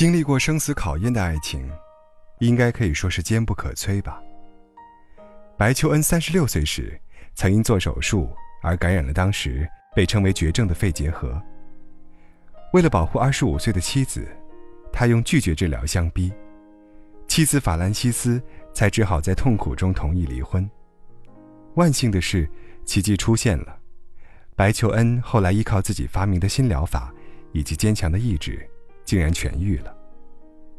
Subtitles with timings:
[0.00, 1.70] 经历过生死考验的爱情，
[2.38, 4.18] 应该可以说是坚不可摧吧。
[5.58, 6.98] 白求恩三十六岁时，
[7.34, 8.30] 曾因做手术
[8.62, 11.38] 而感染了当时被称为绝症的肺结核。
[12.72, 14.26] 为了保护二十五岁的妻子，
[14.90, 16.32] 他用拒绝治疗相逼，
[17.28, 20.66] 妻子法兰西斯才只好在痛苦中同意离婚。
[21.74, 22.48] 万幸的是，
[22.86, 23.78] 奇迹出现了，
[24.56, 27.12] 白求恩后来依靠自己发明的新疗法
[27.52, 28.66] 以及坚强的意志。
[29.10, 29.92] 竟然痊愈了。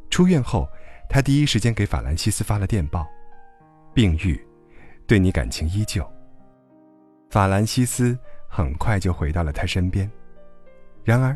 [0.09, 0.65] 出院后，
[1.09, 3.05] 他第一时间给法兰西斯发了电报
[3.93, 4.41] ：“病愈，
[5.05, 6.09] 对你感情依旧。”
[7.29, 8.17] 法兰西斯
[8.49, 10.09] 很快就回到了他身边。
[11.03, 11.35] 然而，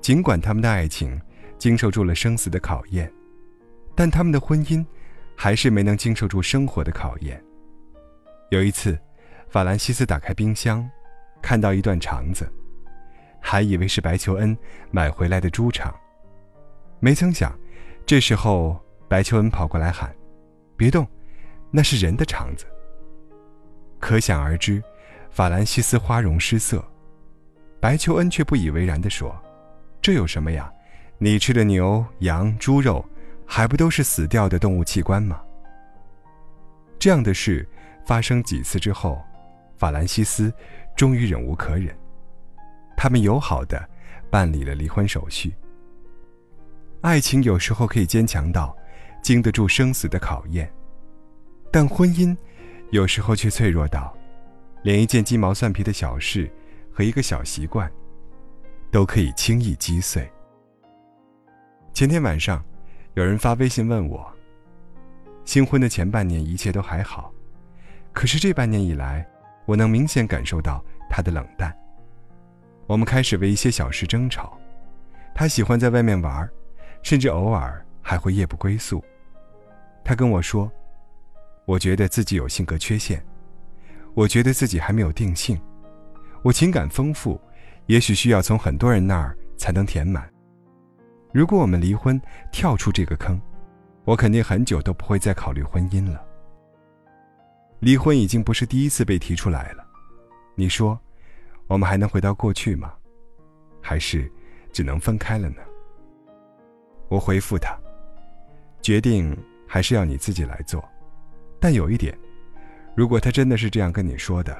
[0.00, 1.20] 尽管他们的爱情
[1.58, 3.12] 经受住了生死的考验，
[3.96, 4.86] 但他们的婚姻
[5.36, 7.42] 还是没能经受住生活的考验。
[8.50, 8.96] 有一次，
[9.48, 10.88] 法兰西斯打开冰箱，
[11.42, 12.48] 看到一段肠子，
[13.40, 14.56] 还以为是白求恩
[14.92, 15.92] 买回来的猪肠。
[17.00, 17.52] 没曾想，
[18.04, 20.14] 这时候白求恩跑过来喊
[20.76, 21.06] ：“别动，
[21.70, 22.66] 那是人的肠子。”
[23.98, 24.82] 可想而知，
[25.30, 26.84] 法兰西斯花容失色。
[27.80, 29.34] 白求恩却不以为然地说
[30.02, 30.70] ：“这有什么呀？
[31.16, 33.02] 你吃的牛、羊、猪肉，
[33.46, 35.40] 还不都是死掉的动物器官吗？”
[36.98, 37.66] 这样的事
[38.04, 39.22] 发生几次之后，
[39.78, 40.52] 法兰西斯
[40.94, 41.96] 终于忍无可忍，
[42.94, 43.82] 他们友好的
[44.30, 45.54] 办理了离婚手续。
[47.02, 48.76] 爱情有时候可以坚强到
[49.22, 50.70] 经得住生死的考验，
[51.70, 52.36] 但婚姻
[52.90, 54.14] 有时候却脆弱到
[54.82, 56.50] 连一件鸡毛蒜皮的小事
[56.92, 57.90] 和一个小习惯
[58.90, 60.30] 都可以轻易击碎。
[61.94, 62.62] 前天晚上，
[63.14, 64.30] 有人发微信问我：
[65.46, 67.32] 新婚的前半年一切都还好，
[68.12, 69.26] 可是这半年以来，
[69.64, 71.74] 我能明显感受到他的冷淡。
[72.86, 74.58] 我们开始为一些小事争吵，
[75.34, 76.52] 他喜欢在外面玩儿
[77.02, 79.02] 甚至偶尔还会夜不归宿。
[80.04, 80.70] 他跟我说
[81.66, 83.24] ：“我觉得自己有性格缺陷，
[84.14, 85.60] 我觉得自己还没有定性，
[86.42, 87.40] 我情感丰富，
[87.86, 90.28] 也许需要从很多人那儿才能填满。
[91.32, 92.20] 如果我们离婚，
[92.50, 93.40] 跳出这个坑，
[94.04, 96.24] 我肯定很久都不会再考虑婚姻了。
[97.78, 99.86] 离婚已经不是第一次被提出来了，
[100.54, 100.98] 你说，
[101.66, 102.92] 我们还能回到过去吗？
[103.80, 104.30] 还是
[104.72, 105.62] 只能分开了呢？”
[107.10, 107.76] 我回复他
[108.80, 110.82] ：“决定还是要你自己来做，
[111.58, 112.16] 但有一点，
[112.94, 114.56] 如果他真的是这样跟你说的，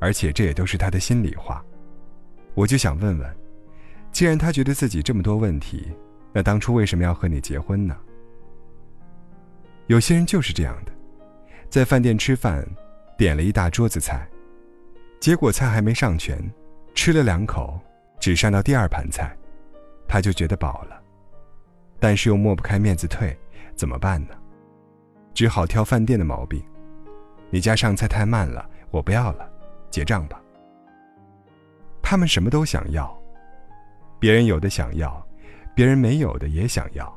[0.00, 1.64] 而且这也都是他的心里话，
[2.54, 3.36] 我就想问问，
[4.10, 5.92] 既然他觉得自己这么多问题，
[6.32, 7.96] 那当初为什么要和你结婚呢？
[9.86, 10.90] 有些人就是这样的，
[11.70, 12.66] 在饭店吃饭，
[13.16, 14.28] 点了一大桌子菜，
[15.20, 16.36] 结果菜还没上全，
[16.96, 17.78] 吃了两口，
[18.18, 19.32] 只上到第二盘菜，
[20.08, 20.95] 他就觉得饱了。”
[21.98, 23.36] 但是又抹不开面子退，
[23.74, 24.34] 怎么办呢？
[25.34, 26.62] 只好挑饭店的毛病。
[27.50, 29.48] 你家上菜太慢了，我不要了，
[29.90, 30.40] 结账吧。
[32.02, 33.16] 他们什么都想要，
[34.18, 35.26] 别人有的想要，
[35.74, 37.16] 别人没有的也想要，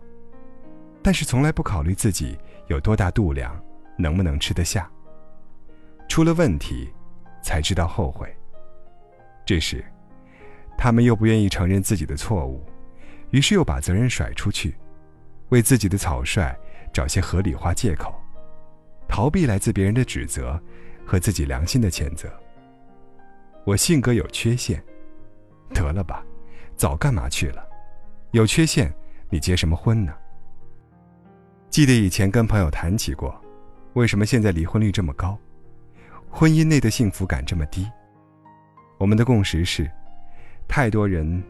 [1.02, 3.60] 但是从来不考虑自己有多大度量，
[3.98, 4.90] 能不能吃得下。
[6.08, 6.92] 出了问题，
[7.42, 8.28] 才知道后悔。
[9.46, 9.84] 这时，
[10.78, 12.64] 他们又不愿意承认自己的错误。
[13.32, 14.76] 于是又把责任甩出去，
[15.50, 16.58] 为自己的草率
[16.92, 18.14] 找些合理化借口，
[19.08, 20.60] 逃避来自别人的指责
[21.06, 22.30] 和自己良心的谴责。
[23.66, 24.84] 我性格有缺陷，
[25.74, 26.26] 得了吧，
[26.76, 27.64] 早干嘛去了？
[28.32, 28.92] 有缺陷，
[29.30, 30.14] 你结什么婚呢？
[31.70, 33.40] 记得以前跟朋友谈起过，
[33.94, 35.38] 为什么现在离婚率这么高，
[36.32, 37.88] 婚姻内的幸福感这么低？
[38.98, 39.90] 我们的共识是，
[40.68, 41.44] 太多人。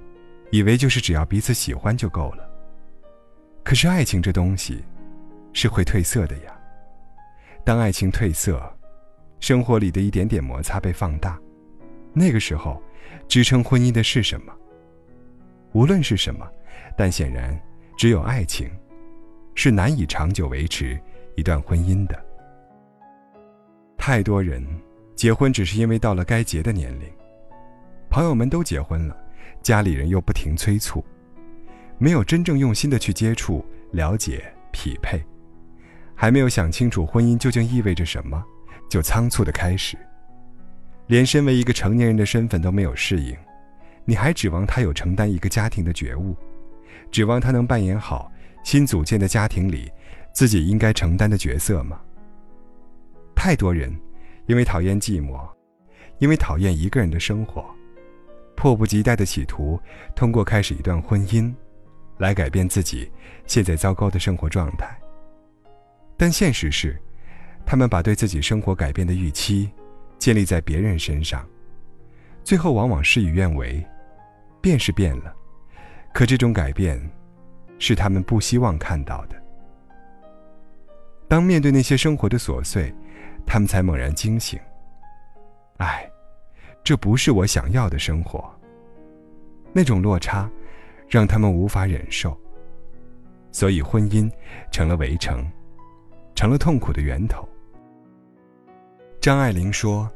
[0.51, 2.49] 以为就是只要彼此喜欢就够了，
[3.63, 4.83] 可是爱情这东西，
[5.53, 6.59] 是会褪色的呀。
[7.63, 8.59] 当爱情褪色，
[9.39, 11.39] 生活里的一点点摩擦被放大，
[12.13, 12.81] 那个时候，
[13.27, 14.51] 支撑婚姻的是什么？
[15.73, 16.49] 无论是什么，
[16.97, 17.55] 但显然
[17.95, 18.67] 只有爱情，
[19.53, 20.99] 是难以长久维持
[21.35, 22.19] 一段婚姻的。
[23.97, 24.65] 太多人
[25.15, 27.07] 结婚只是因为到了该结的年龄，
[28.09, 29.15] 朋友们都结婚了。
[29.61, 31.03] 家里人又不停催促，
[31.97, 35.21] 没有真正用心的去接触、了解、匹配，
[36.15, 38.43] 还没有想清楚婚姻究竟意味着什么，
[38.89, 39.97] 就仓促的开始，
[41.07, 43.35] 连身为一个成年人的身份都没有适应，
[44.05, 46.35] 你还指望他有承担一个家庭的觉悟，
[47.11, 48.31] 指望他能扮演好
[48.63, 49.91] 新组建的家庭里
[50.33, 51.99] 自己应该承担的角色吗？
[53.35, 53.93] 太多人
[54.47, 55.39] 因为讨厌寂寞，
[56.17, 57.65] 因为讨厌一个人的生活。
[58.59, 59.79] 迫不及待的企图，
[60.13, 61.49] 通过开始一段婚姻，
[62.17, 63.09] 来改变自己
[63.47, 64.85] 现在糟糕的生活状态。
[66.17, 67.01] 但现实是，
[67.65, 69.71] 他们把对自己生活改变的预期
[70.17, 71.47] 建立在别人身上，
[72.43, 73.81] 最后往往事与愿违。
[74.59, 75.33] 变是变了，
[76.13, 76.99] 可这种改变，
[77.77, 79.41] 是他们不希望看到的。
[81.29, 82.93] 当面对那些生活的琐碎，
[83.45, 84.59] 他们才猛然惊醒。
[85.77, 86.05] 唉，
[86.89, 88.51] 这不是我想要的生活。
[89.71, 90.49] 那种落差，
[91.07, 92.35] 让他们无法忍受。
[93.51, 94.27] 所以婚姻
[94.71, 95.47] 成了围城，
[96.33, 97.47] 成了痛苦的源头。
[99.21, 100.09] 张爱玲说：“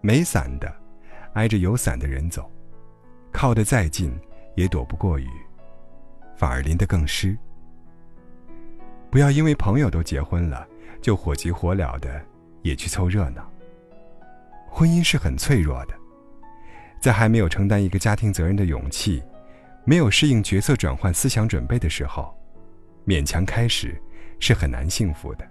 [0.00, 0.74] 没伞的，
[1.34, 2.50] 挨着有伞的人走，
[3.30, 4.10] 靠得再近
[4.54, 5.28] 也躲不过雨，
[6.34, 7.36] 反而淋得更湿。
[9.10, 10.66] 不要因为朋友都结婚了，
[11.02, 12.18] 就火急火燎的
[12.62, 13.46] 也去凑热闹。
[14.66, 15.94] 婚姻是很脆弱的。”
[17.00, 19.22] 在还没有承担一个家庭责任的勇气，
[19.84, 22.36] 没有适应角色转换思想准备的时候，
[23.06, 24.00] 勉强开始
[24.40, 25.46] 是很难幸福的。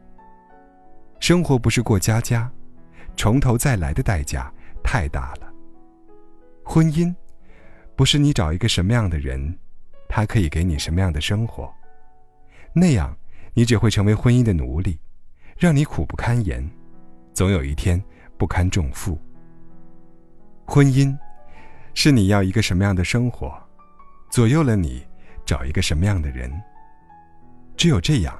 [1.20, 2.52] 生活不是过家家，
[3.16, 4.52] 从头再来的代价
[4.84, 5.52] 太大了。
[6.64, 7.14] 婚姻，
[7.96, 9.58] 不是你找一个什么样的人，
[10.10, 11.74] 他可以给你什么样的生活，
[12.74, 13.16] 那样
[13.54, 15.00] 你只会成为婚姻的奴隶，
[15.58, 16.70] 让你苦不堪言，
[17.34, 18.04] 总有一天
[18.38, 19.18] 不堪重负。
[20.66, 21.18] 婚姻。
[21.96, 23.58] 是你要一个什么样的生活，
[24.30, 25.04] 左右了你
[25.46, 26.52] 找一个什么样的人。
[27.78, 28.38] 只有这样，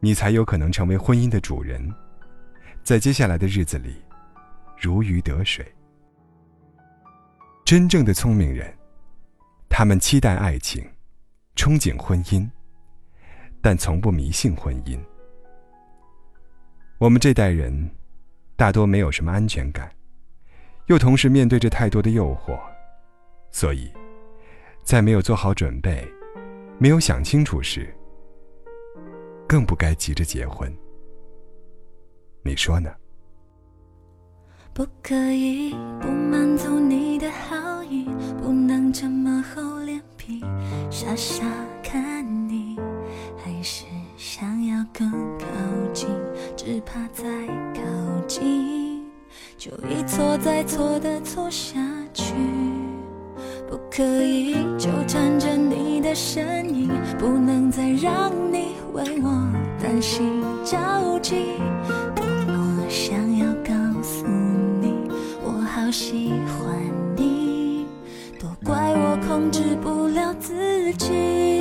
[0.00, 1.94] 你才有可能成为婚姻的主人，
[2.82, 4.02] 在接下来的日子里
[4.80, 5.64] 如鱼得水。
[7.64, 8.74] 真正的聪明人，
[9.68, 10.84] 他们期待爱情，
[11.54, 12.48] 憧憬婚姻，
[13.60, 14.98] 但从不迷信婚姻。
[16.98, 17.90] 我们这代人，
[18.56, 19.90] 大多没有什么安全感。
[20.86, 22.58] 又同时面对着太多的诱惑，
[23.50, 23.90] 所以，
[24.82, 26.06] 在没有做好准备、
[26.78, 27.94] 没有想清楚时，
[29.48, 30.72] 更不该急着结婚。
[32.42, 32.92] 你说呢？
[34.74, 38.06] 不可以不满足你的好意，
[38.42, 40.40] 不能这么厚脸皮，
[40.90, 41.44] 傻傻
[41.82, 42.76] 看你，
[43.36, 43.84] 还是
[44.16, 45.46] 想要更靠
[45.92, 46.08] 近，
[46.56, 47.24] 只怕再
[47.74, 48.81] 靠近。
[49.62, 51.78] 就一错再错的错下
[52.12, 52.34] 去，
[53.70, 59.30] 不可以纠缠着你的身影，不能再让你为我
[59.80, 61.44] 担心着急。
[62.12, 63.72] 多么想要告
[64.02, 64.26] 诉
[64.80, 65.08] 你，
[65.44, 66.76] 我好喜欢
[67.16, 67.86] 你，
[68.40, 71.51] 都怪我控制不了自己。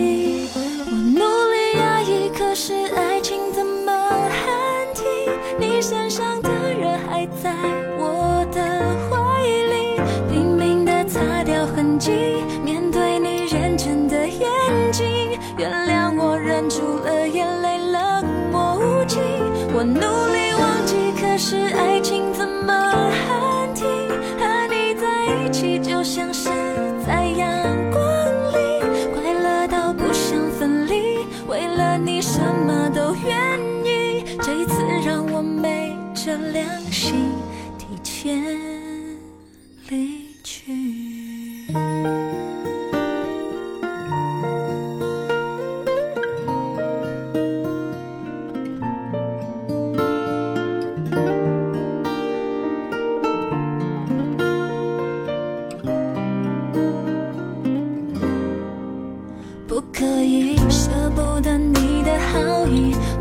[21.44, 23.88] 是爱情怎么喊停？
[24.38, 26.50] 和你在一起就像是
[27.04, 27.50] 在阳
[27.90, 28.00] 光
[28.52, 28.80] 里，
[29.12, 31.26] 快乐到不想分离。
[31.48, 37.32] 为了你什么都愿意，这一次让我昧着良心
[37.80, 38.46] 提前
[39.90, 40.72] 离去。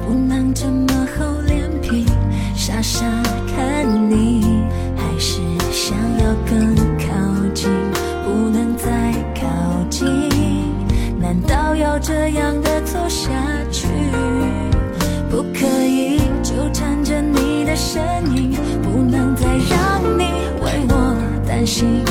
[0.07, 2.07] 不能这么厚脸皮，
[2.55, 3.05] 傻傻
[3.55, 4.63] 看你，
[4.97, 5.41] 还是
[5.71, 7.09] 想要更靠
[7.55, 7.71] 近，
[8.25, 9.49] 不能再靠
[9.89, 10.07] 近，
[11.19, 13.31] 难道要这样的走下
[13.71, 13.89] 去？
[15.31, 18.03] 不可以纠缠着你的身
[18.35, 18.53] 影，
[18.83, 20.25] 不能再让你
[20.63, 22.03] 为我担心